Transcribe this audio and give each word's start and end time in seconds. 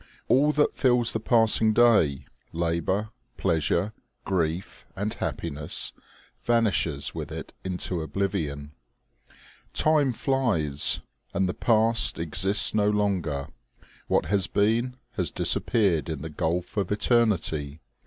All 0.27 0.51
that 0.53 0.73
fills 0.73 1.11
the 1.11 1.19
passing 1.19 1.73
day 1.73 2.25
labor, 2.51 3.11
pleasure, 3.37 3.93
grief 4.25 4.83
and 4.95 5.13
happiness 5.13 5.93
vanishes 6.39 7.13
with 7.13 7.31
it 7.31 7.53
into 7.63 8.01
oblivion. 8.01 8.71
Time 9.73 10.11
flies, 10.11 11.01
and 11.35 11.47
the 11.47 11.53
past 11.53 12.17
exists 12.17 12.73
no 12.73 12.89
longer; 12.89 13.49
what 14.07 14.25
has 14.25 14.47
been, 14.47 14.95
has 15.17 15.29
disappeared 15.29 16.09
in 16.09 16.23
the 16.23 16.31
gulf 16.31 16.77
of 16.77 16.91
eternity. 16.91 17.79